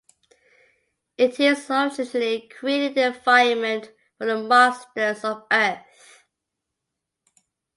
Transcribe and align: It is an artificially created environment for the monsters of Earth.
It 1.15 1.39
is 1.39 1.69
an 1.69 1.75
artificially 1.91 2.49
created 2.59 2.97
environment 2.97 3.91
for 4.17 4.25
the 4.25 4.41
monsters 4.41 5.23
of 5.23 5.45
Earth. 5.51 6.25